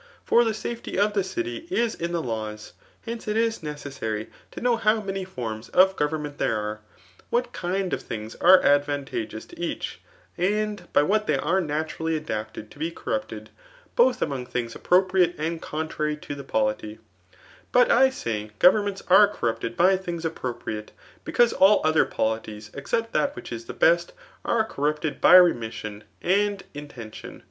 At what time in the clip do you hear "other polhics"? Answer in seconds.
21.83-22.75